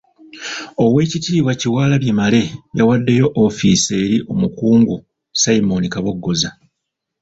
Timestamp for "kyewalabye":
1.59-2.11